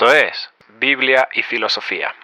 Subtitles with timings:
[0.00, 0.48] Esto es
[0.80, 2.14] Biblia y Filosofía.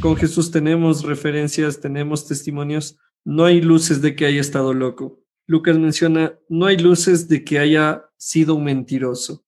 [0.00, 2.98] Con Jesús tenemos referencias, tenemos testimonios.
[3.24, 5.24] No hay luces de que haya estado loco.
[5.46, 9.46] Lucas menciona, no hay luces de que haya sido un mentiroso.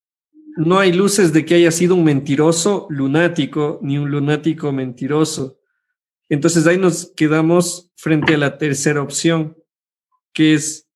[0.56, 5.58] No hay luces de que haya sido un mentiroso lunático, ni un lunático mentiroso.
[6.30, 9.58] Entonces ahí nos quedamos frente a la tercera opción,
[10.32, 10.88] que es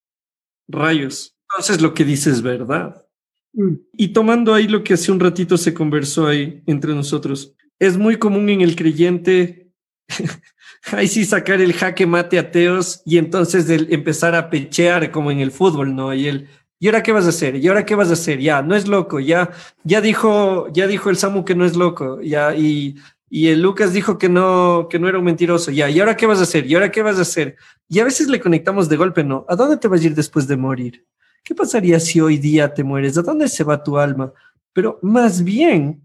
[0.68, 1.36] rayos.
[1.50, 3.09] Entonces lo que dice es verdad.
[3.52, 3.74] Mm.
[3.96, 8.16] Y tomando ahí lo que hace un ratito se conversó ahí entre nosotros, es muy
[8.16, 9.72] común en el creyente,
[10.92, 15.50] ahí sí sacar el jaque mate ateos y entonces empezar a pechear como en el
[15.50, 16.14] fútbol, ¿no?
[16.14, 17.56] Y el, ¿y ahora qué vas a hacer?
[17.56, 18.40] ¿Y ahora qué vas a hacer?
[18.40, 19.50] Ya, no es loco, ya,
[19.84, 22.96] ya dijo, ya dijo el Samu que no es loco, ya, y,
[23.28, 26.26] y el Lucas dijo que no, que no era un mentiroso, ya, ¿y ahora qué
[26.26, 26.66] vas a hacer?
[26.66, 27.56] ¿Y ahora qué vas a hacer?
[27.88, 29.46] Y a veces le conectamos de golpe, ¿no?
[29.48, 31.06] ¿A dónde te vas a ir después de morir?
[31.42, 33.16] ¿Qué pasaría si hoy día te mueres?
[33.18, 34.32] ¿A dónde se va tu alma?
[34.72, 36.02] Pero más bien,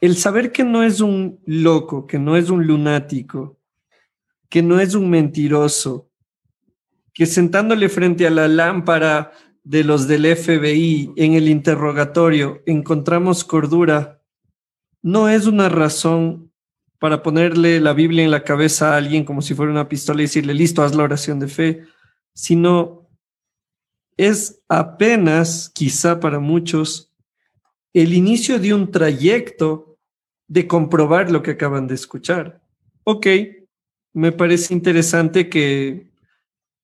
[0.00, 3.58] el saber que no es un loco, que no es un lunático,
[4.48, 6.08] que no es un mentiroso,
[7.14, 9.32] que sentándole frente a la lámpara
[9.64, 14.20] de los del FBI en el interrogatorio encontramos cordura,
[15.02, 16.50] no es una razón
[16.98, 20.24] para ponerle la Biblia en la cabeza a alguien como si fuera una pistola y
[20.24, 21.84] decirle, listo, haz la oración de fe,
[22.32, 23.01] sino
[24.16, 27.12] es apenas, quizá para muchos,
[27.92, 29.98] el inicio de un trayecto
[30.48, 32.60] de comprobar lo que acaban de escuchar.
[33.04, 33.26] Ok,
[34.12, 36.10] me parece interesante que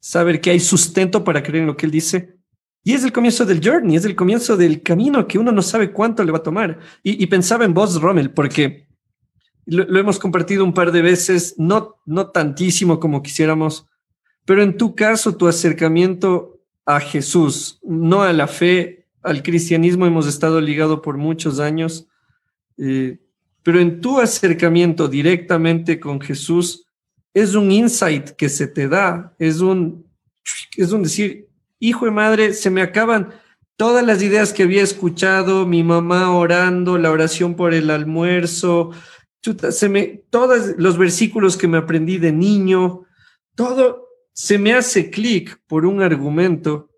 [0.00, 2.38] saber que hay sustento para creer en lo que él dice.
[2.82, 5.92] Y es el comienzo del journey, es el comienzo del camino que uno no sabe
[5.92, 6.78] cuánto le va a tomar.
[7.02, 8.88] Y, pensaba en vos, Rommel, porque
[9.66, 13.86] lo, lo, hemos compartido un par de veces, no, no tantísimo como quisiéramos,
[14.46, 16.57] pero en tu caso, tu acercamiento
[16.88, 22.08] a Jesús, no a la fe, al cristianismo hemos estado ligado por muchos años,
[22.78, 23.18] eh,
[23.62, 26.86] pero en tu acercamiento directamente con Jesús
[27.34, 30.06] es un insight que se te da, es un,
[30.78, 33.34] es un decir, hijo de madre, se me acaban
[33.76, 38.92] todas las ideas que había escuchado, mi mamá orando, la oración por el almuerzo,
[39.42, 43.04] se me, todos los versículos que me aprendí de niño,
[43.54, 44.07] todo,
[44.38, 46.90] se me hace clic por un argumento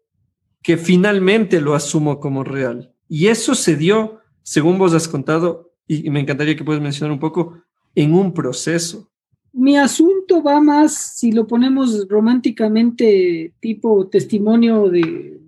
[0.63, 2.95] que finalmente lo asumo como real.
[3.09, 7.19] Y eso se dio, según vos has contado, y, me encantaría que puedas mencionar un
[7.19, 7.63] poco,
[7.95, 9.11] en un proceso.
[9.55, 15.41] Mi asunto va más, si lo ponemos románticamente, tipo testimonio de,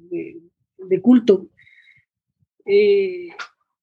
[1.02, 1.48] culto,
[2.64, 3.28] eh,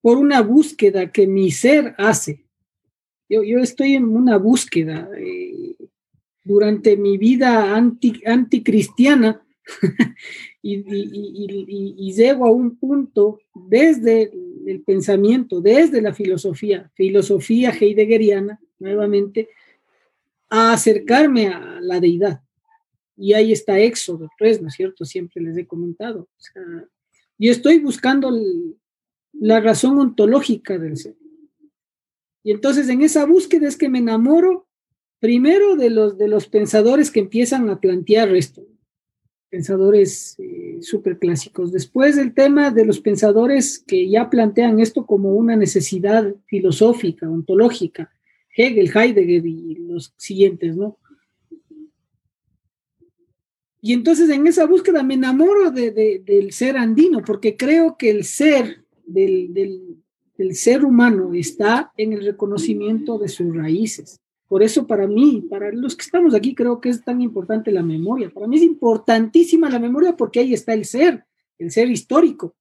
[0.02, 2.44] por una búsqueda que mi ser hace.
[3.30, 5.08] Yo, yo estoy en una búsqueda.
[5.16, 5.76] Eh,
[6.50, 9.40] durante mi vida anti, anticristiana
[10.64, 14.32] y, llego a un punto desde
[14.66, 19.50] el pensamiento, desde la filosofía, filosofía heideggeriana, nuevamente,
[20.50, 22.42] a acercarme a la deidad.
[23.16, 25.06] Y ahí está Éxodo 3, ¿no es cierto?
[25.06, 26.28] Siempre les he comentado.
[27.38, 28.32] yo estoy buscando
[29.34, 31.16] la razón ontológica del ser.
[32.44, 34.69] Y entonces en esa búsqueda es que me enamoro
[35.20, 38.66] Primero de los, de los pensadores que empiezan a plantear esto,
[39.50, 41.72] pensadores eh, súper clásicos.
[41.72, 48.12] Después el tema de los pensadores que ya plantean esto como una necesidad filosófica, ontológica,
[48.56, 50.98] Hegel, Heidegger y los siguientes, ¿no?
[53.82, 58.84] Y entonces en esa búsqueda me enamoro del ser andino, porque creo que el ser
[59.06, 59.54] del,
[60.38, 64.20] del ser humano está en el reconocimiento de sus raíces.
[64.50, 67.84] Por eso para mí, para los que estamos aquí, creo que es tan importante la
[67.84, 68.32] memoria.
[68.32, 71.24] Para mí es importantísima la memoria porque ahí está el ser,
[71.60, 72.56] el ser histórico.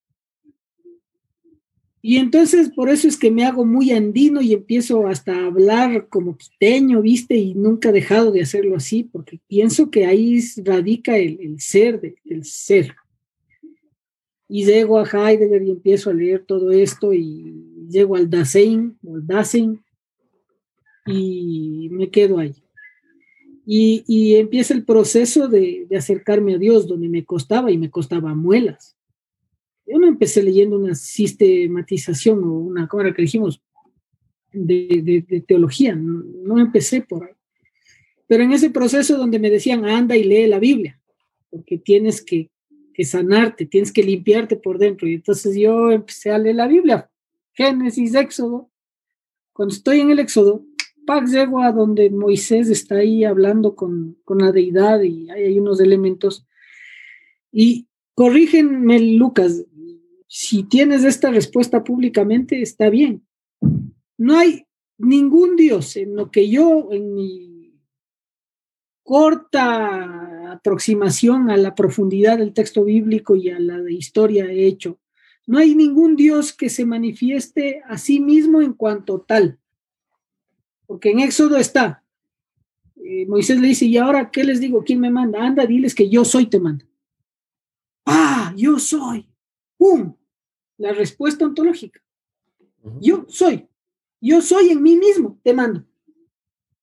[2.03, 6.09] Y entonces por eso es que me hago muy andino y empiezo hasta a hablar
[6.09, 11.16] como quiteño, viste, y nunca he dejado de hacerlo así, porque pienso que ahí radica
[11.16, 12.94] el, ser del ser.
[14.47, 19.26] Y llego a Heidegger y empiezo a leer todo esto y llego al Dasein, al
[19.26, 19.81] Dasein,
[21.08, 22.55] y me quedo ahí.
[23.70, 28.96] Y, empieza el proceso de, acercarme a Dios, donde me costaba y me costaba muelas.
[29.87, 33.60] Yo no empecé leyendo una sistematización o una, ¿cómo era que dijimos?
[34.55, 37.34] De, teología, no, empecé por ahí.
[38.26, 40.99] Pero en ese proceso donde me decían, anda y lee la Biblia,
[41.50, 42.50] porque tienes que,
[42.94, 45.06] que sanarte, tienes que limpiarte por dentro.
[45.06, 47.10] Y entonces yo empecé a leer la Biblia,
[47.52, 48.70] Génesis, Éxodo.
[49.52, 50.64] Cuando estoy en el Éxodo,
[51.08, 56.46] Pax llego a donde Moisés está ahí hablando con, la deidad y hay, unos elementos.
[57.50, 59.64] Y corrígenme, Lucas,
[60.26, 63.26] si tienes esta respuesta públicamente, está bien.
[64.19, 64.66] No hay
[64.99, 67.72] ningún Dios en lo que yo, en mi
[69.02, 75.00] corta aproximación a la profundidad del texto bíblico y a la de historia he hecho,
[75.46, 79.58] no hay ningún Dios que se manifieste a sí mismo en cuanto tal.
[80.88, 82.02] Porque en Éxodo está,
[82.96, 84.82] eh, Moisés le dice, ¿y ahora qué les digo?
[84.82, 85.44] ¿Quién me manda?
[85.44, 86.85] Anda, diles que yo soy, te manda.
[88.06, 89.29] Ah, yo soy.
[89.76, 90.14] ¡Pum!
[90.79, 92.00] La respuesta ontológica.
[93.02, 93.69] Yo soy.
[94.19, 95.85] Yo soy en mí mismo, te mando.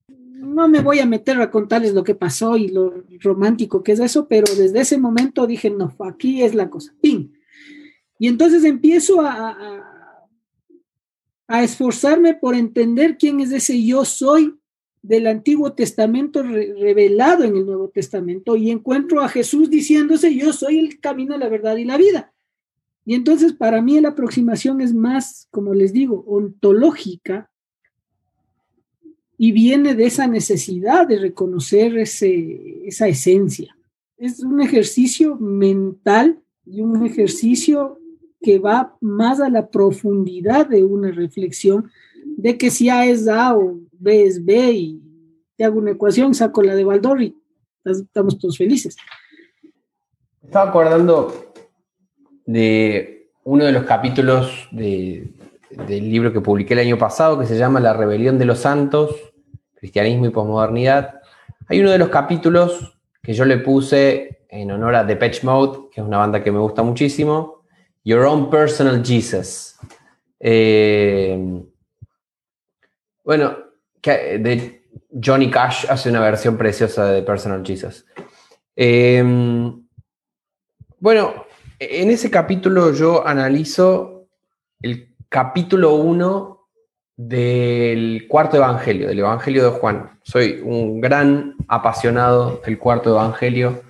[0.07, 3.99] No me voy a meter a contarles lo que pasó y lo romántico que es
[3.99, 6.93] eso, pero desde ese momento dije, no, aquí es la cosa.
[7.01, 7.31] ¡Ping!
[8.19, 9.94] Y entonces empiezo a, a,
[11.47, 14.55] a esforzarme por entender quién es ese yo soy
[15.01, 20.79] del Antiguo Testamento revelado en el Nuevo Testamento y encuentro a Jesús diciéndose, yo soy
[20.79, 22.33] el camino, la verdad y la vida.
[23.05, 27.51] Y entonces para mí la aproximación es más, como les digo, ontológica
[29.37, 33.77] y viene de esa necesidad de reconocer ese, esa esencia.
[34.17, 37.99] Es un ejercicio mental y un ejercicio
[38.41, 41.89] que va más a la profundidad de una reflexión
[42.37, 45.01] de que si A es A o B es B y
[45.55, 47.35] te hago una ecuación, saco la de Baldor y
[47.83, 48.97] estamos todos felices.
[50.43, 51.53] Estaba acordando
[52.45, 55.29] de uno de los capítulos del
[55.87, 59.15] libro que publiqué el año pasado que se llama La rebelión de los santos,
[59.75, 61.21] cristianismo y posmodernidad.
[61.67, 66.01] Hay uno de los capítulos que yo le puse en honor a Depeche Mode, que
[66.01, 67.64] es una banda que me gusta muchísimo,
[68.05, 69.75] Your Own Personal Jesus.
[70.39, 71.63] Eh,
[73.23, 73.57] bueno,
[74.03, 78.05] de Johnny Cash hace una versión preciosa de Personal Jesus.
[78.75, 79.83] Em,
[80.99, 81.45] bueno,
[81.79, 84.27] en ese capítulo yo analizo
[84.81, 86.69] el capítulo 1
[87.17, 90.19] del cuarto evangelio, del evangelio de Juan.
[90.21, 93.81] Soy un gran apasionado del cuarto evangelio.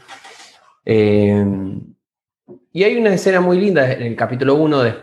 [0.85, 1.94] Em,
[2.75, 4.95] y hay una escena muy linda en el capítulo 1 de,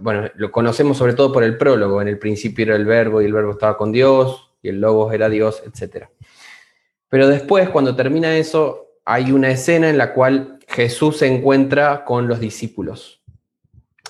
[0.00, 3.26] bueno, lo conocemos sobre todo por el prólogo, en el principio era el verbo y
[3.26, 6.06] el verbo estaba con Dios y el logos era Dios, etc.
[7.10, 12.28] Pero después, cuando termina eso, hay una escena en la cual Jesús se encuentra con
[12.28, 13.22] los discípulos.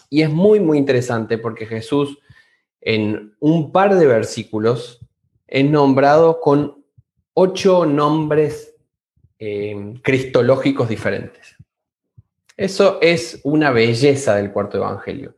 [0.09, 2.21] Y es muy, muy interesante porque Jesús
[2.81, 5.01] en un par de versículos
[5.49, 6.85] es nombrado con
[7.35, 8.77] ocho nombres
[9.41, 11.57] eh, cristológicos diferentes.
[12.63, 15.35] Eso es una belleza del cuarto evangelio.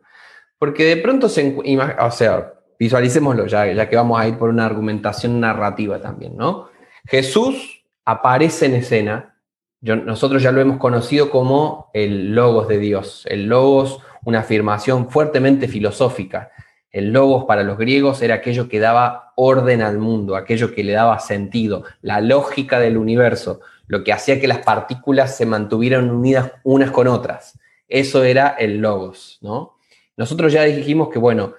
[0.59, 1.57] Porque de pronto se,
[1.99, 6.69] o sea, visualicémoslo ya, ya que vamos a ir por una argumentación narrativa también, ¿no?
[7.07, 9.37] Jesús aparece en escena,
[9.81, 15.69] nosotros ya lo hemos conocido como el logos de Dios, el logos, una afirmación fuertemente
[15.69, 16.51] filosófica.
[16.91, 20.93] El logos para los griegos era aquello que daba orden al mundo, aquello que le
[20.93, 26.53] daba sentido, la lógica del universo, lo que hacía que las partículas se mantuvieran unidas
[26.63, 27.59] unas con otras.
[27.89, 29.77] Eso era el logos, ¿no?
[30.17, 31.55] Nosotros ya dijimos que, bueno,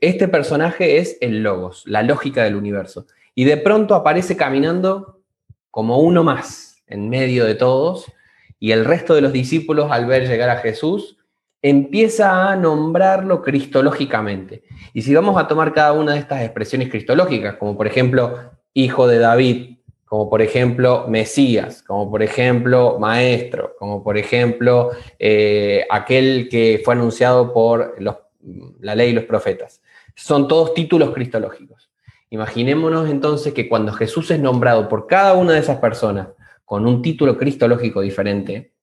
[0.00, 3.06] este personaje es el logos, la lógica del universo.
[3.34, 5.20] Y de pronto aparece caminando
[5.70, 8.06] como uno más en medio de todos
[8.58, 11.16] y el resto de los discípulos al ver llegar a Jesús
[11.62, 14.64] empieza a nombrarlo cristológicamente.
[14.92, 18.38] Y si vamos a tomar cada una de estas expresiones cristológicas, como por ejemplo
[18.74, 19.71] hijo de David,
[20.12, 26.92] como por ejemplo Mesías, como por ejemplo Maestro, como por ejemplo eh, aquel que fue
[26.92, 28.16] anunciado por los,
[28.80, 29.80] la ley y los profetas.
[30.14, 31.90] Son todos títulos cristológicos.
[32.28, 36.28] Imaginémonos entonces que cuando Jesús es nombrado por cada una de esas personas
[36.66, 38.74] con un título cristológico diferente,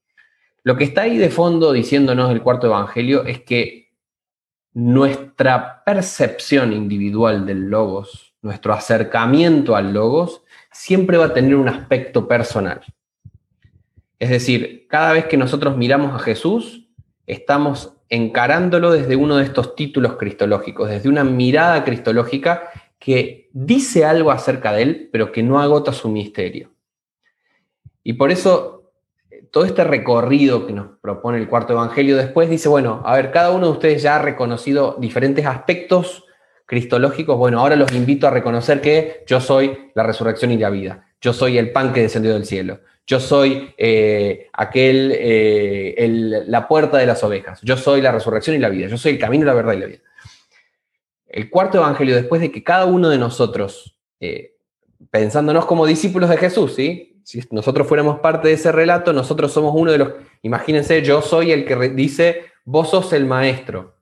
[0.64, 3.92] lo que está ahí de fondo diciéndonos el cuarto evangelio es que
[4.74, 12.28] nuestra percepción individual del logos, nuestro acercamiento al logos, siempre va a tener un aspecto
[12.28, 12.82] personal.
[14.20, 16.88] Es decir, cada vez que nosotros miramos a Jesús,
[17.26, 24.32] estamos encarándolo desde uno de estos títulos cristológicos, desde una mirada cristológica que dice algo
[24.32, 26.72] acerca de él, pero que no agota su misterio.
[28.04, 28.92] Y por eso
[29.52, 33.52] todo este recorrido que nos propone el cuarto evangelio después dice, bueno, a ver, cada
[33.52, 36.26] uno de ustedes ya ha reconocido diferentes aspectos
[36.70, 41.08] cristológicos, bueno, ahora los invito a reconocer que yo soy la resurrección y la vida,
[41.20, 47.00] yo soy el pan que descendió del cielo, yo soy eh, aquel, eh, la puerta
[47.00, 49.56] de las ovejas, yo soy la resurrección y la vida, yo soy el camino, la
[49.56, 50.02] verdad y la vida.
[51.26, 54.54] El cuarto evangelio, después de que cada uno de nosotros, eh,
[55.10, 57.20] pensándonos como discípulos de Jesús, ¿sí?
[57.24, 60.10] si nosotros fuéramos parte de ese relato, nosotros somos uno de los,
[60.44, 63.96] imagínense, yo soy el que dice, vos sos el maestro.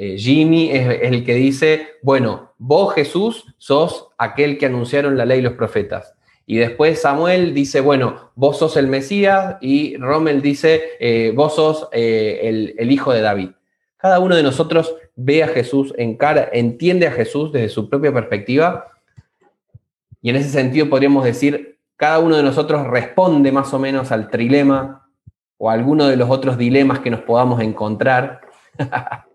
[0.00, 5.40] Eh, Jimmy es, el que dice, bueno, vos Jesús sos aquel que anunciaron la ley
[5.40, 6.14] y los profetas.
[6.46, 11.88] Y después Samuel dice, bueno, vos sos el Mesías y Rommel dice, eh, vos sos
[11.90, 13.48] eh, el, el hijo de David.
[13.96, 18.14] Cada uno de nosotros ve a Jesús en cara, entiende a Jesús desde su propia
[18.14, 18.92] perspectiva.
[20.22, 24.30] Y en ese sentido podríamos decir, cada uno de nosotros responde más o menos al
[24.30, 25.10] trilema
[25.56, 28.42] o a alguno de los otros dilemas que nos podamos encontrar.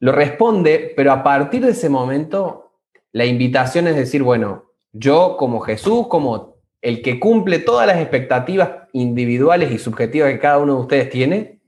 [0.00, 2.72] Lo responde, pero a partir de ese momento,
[3.12, 8.70] la invitación es decir, bueno, yo como Jesús, como el que cumple todas las expectativas
[8.92, 11.60] individuales y subjetivas que cada uno de ustedes tiene,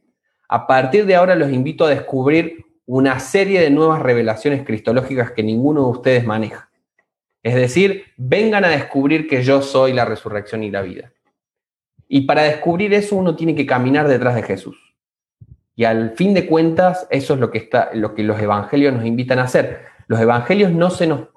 [0.49, 5.43] a partir de ahora los invito a descubrir una serie de nuevas revelaciones cristológicas que
[5.43, 6.71] ninguno de ustedes maneja.
[7.43, 11.13] Es decir, vengan a descubrir que yo soy la resurrección y la vida.
[12.09, 14.92] Y para descubrir eso uno tiene que caminar detrás de Jesús.
[15.75, 19.07] Y al fin de cuentas, eso es lo que, está, lo que los evangelios nos
[19.07, 19.87] invitan a hacer.
[20.07, 21.29] Los evangelios no, se nos,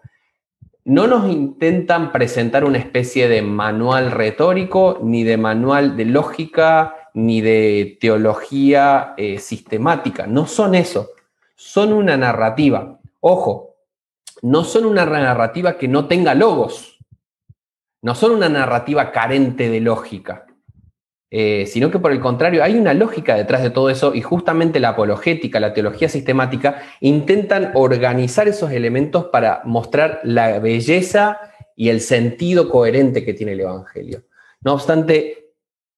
[0.83, 7.39] no nos intentan presentar una especie de manual retórico, ni de manual de lógica, ni
[7.39, 10.27] de teología eh, sistemática.
[10.27, 11.11] No son eso.
[11.55, 12.99] Son una narrativa.
[13.21, 13.75] Ojo,
[14.41, 16.99] no son una narrativa que no tenga logos.
[18.01, 20.44] No son una narrativa carente de lógica.
[21.31, 24.79] Eh, sino que por el contrario hay una lógica detrás de todo eso y justamente
[24.79, 31.39] la apologética, la teología sistemática, intentan organizar esos elementos para mostrar la belleza
[31.75, 34.23] y el sentido coherente que tiene el Evangelio.
[34.61, 35.51] No obstante,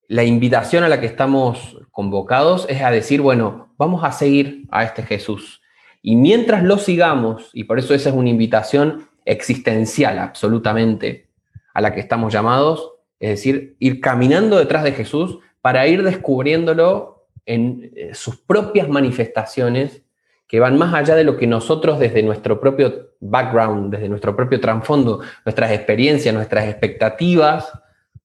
[0.08, 4.86] la invitación a la que estamos convocados es a decir, bueno, vamos a seguir a
[4.86, 5.62] este Jesús.
[6.02, 11.28] Y mientras lo sigamos, y por eso esa es una invitación existencial absolutamente
[11.74, 17.28] a la que estamos llamados, es decir, ir caminando detrás de Jesús para ir descubriéndolo
[17.46, 20.04] en eh, sus propias manifestaciones
[20.48, 24.62] que van más allá de lo que nosotros desde nuestro propio background, desde nuestro propio
[24.62, 27.70] trasfondo, nuestras experiencias, nuestras expectativas,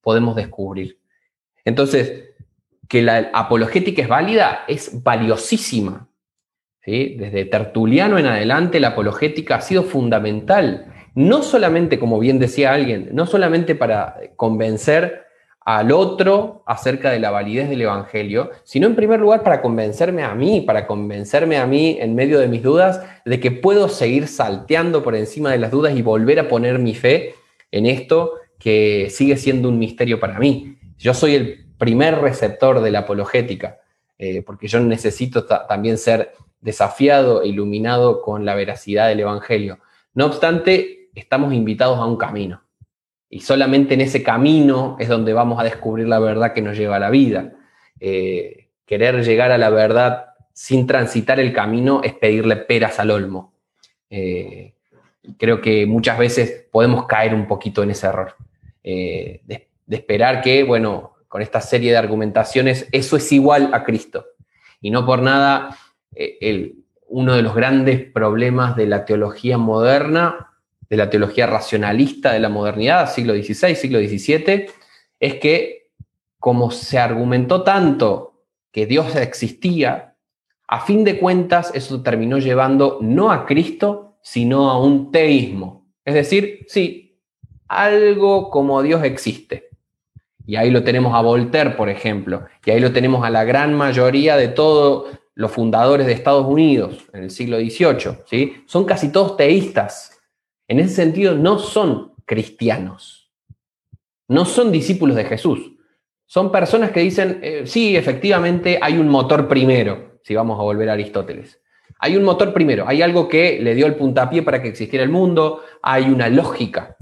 [0.01, 0.99] podemos descubrir.
[1.65, 2.29] Entonces,
[2.87, 6.07] que la apologética es válida es valiosísima.
[6.85, 13.09] Desde Tertuliano en adelante, la apologética ha sido fundamental no solamente, como bien decía alguien,
[13.11, 15.23] no solamente para convencer
[15.65, 20.35] al otro acerca de la validez del Evangelio, sino en primer lugar para convencerme a
[20.35, 25.03] mí, para convencerme a mí en medio de mis dudas de que puedo seguir salteando
[25.03, 27.35] por encima de las dudas y volver a poner mi fe
[27.71, 30.77] en esto que sigue siendo un misterio para mí.
[30.97, 33.79] Yo soy el primer receptor de la apologética,
[34.17, 39.79] eh, porque yo necesito también ser desafiado e iluminado con la veracidad del Evangelio.
[40.13, 42.61] No obstante, estamos invitados a un camino.
[43.29, 46.97] Y solamente en ese camino es donde vamos a descubrir la verdad que nos lleva
[46.97, 47.53] a la vida.
[47.99, 53.55] Eh, querer llegar a la verdad sin transitar el camino es pedirle peras al olmo.
[54.09, 54.75] Eh,
[55.39, 58.35] creo que muchas veces podemos caer un poquito en ese error.
[58.83, 64.25] Eh, de, esperar que, bueno, con esta serie de argumentaciones, eso es igual a Cristo.
[64.79, 65.75] Y no por nada,
[67.07, 70.52] uno de los grandes problemas de la teología moderna
[70.93, 74.67] de la teología racionalista de la modernidad, siglo XVI, siglo XVII,
[75.19, 75.89] es que
[76.37, 80.13] como se argumentó tanto que Dios existía,
[80.67, 85.87] a fin de cuentas eso terminó llevando no a Cristo, sino a un teísmo.
[86.05, 87.17] Es decir, sí,
[87.67, 89.69] algo como Dios existe.
[90.45, 93.73] Y ahí lo tenemos a Voltaire, por ejemplo, y ahí lo tenemos a la gran
[93.73, 98.19] mayoría de todos los fundadores de Estados Unidos en el siglo XVIII.
[98.29, 98.63] ¿sí?
[98.67, 100.12] Son casi todos teístas,
[100.73, 103.31] en ese sentido no son cristianos,
[104.27, 105.71] no son discípulos de Jesús.
[106.25, 110.89] Son personas que dicen, eh, sí, efectivamente hay un motor primero, si vamos a volver
[110.89, 111.61] a Aristóteles.
[111.99, 115.11] Hay un motor primero, hay algo que le dio el puntapié para que existiera el
[115.11, 116.97] mundo, hay una lógica.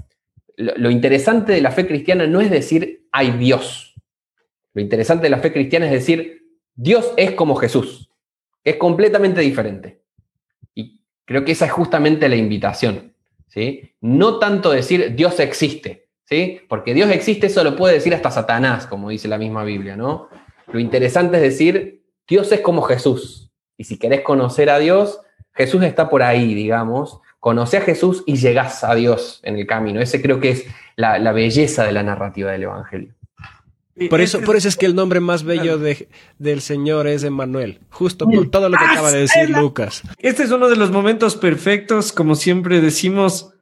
[0.56, 3.94] Lo, lo interesante de la fe cristiana no es decir hay Dios.
[4.74, 6.42] Lo interesante de la fe cristiana es decir
[6.74, 8.10] Dios es como Jesús.
[8.64, 10.02] Es completamente diferente.
[10.74, 13.11] Y creo que esa es justamente la invitación.
[14.00, 16.60] No tanto decir Dios existe, ¿sí?
[16.68, 20.28] Porque Dios existe, eso lo puede decir hasta Satanás, como dice la misma Biblia, ¿no?
[20.72, 23.50] Lo interesante es decir, Dios es como Jesús.
[23.76, 25.20] Y si querés conocer a Dios,
[25.54, 27.20] Jesús está por ahí, digamos.
[27.40, 30.00] Conoce a Jesús y llegás a Dios en el camino.
[30.00, 30.66] Ese creo que es
[30.96, 33.14] la, belleza de la narrativa del Evangelio.
[34.08, 36.08] Por eso, por eso es que el nombre más bello de,
[36.38, 40.02] del Señor es Emmanuel, justo por todo lo que acaba de decir Lucas.
[40.18, 43.52] Este es uno de los momentos perfectos, como siempre decimos,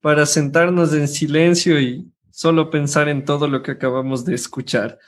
[0.00, 5.00] para sentarnos en silencio y solo pensar en todo lo que acabamos de escuchar.